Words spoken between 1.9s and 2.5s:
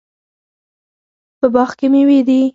میوې دي